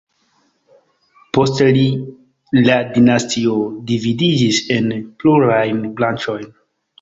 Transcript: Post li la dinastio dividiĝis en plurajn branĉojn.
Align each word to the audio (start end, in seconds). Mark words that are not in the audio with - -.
Post 1.37 1.59
li 1.75 1.83
la 2.69 2.77
dinastio 2.95 3.59
dividiĝis 3.93 4.63
en 4.79 4.89
plurajn 5.21 5.85
branĉojn. 6.01 6.51